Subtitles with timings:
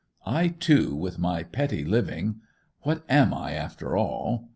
[0.25, 4.49] I, too, with my petty living—what am I after all?